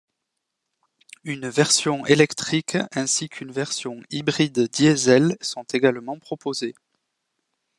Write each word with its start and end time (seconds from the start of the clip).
Une 1.25 1.47
version 1.47 2.07
électrique 2.07 2.75
ainsi 2.95 3.29
qu'une 3.29 3.51
version 3.51 4.01
hybride-diesel 4.09 5.37
sont 5.41 5.61
également 5.75 6.17
proposés. 6.17 6.73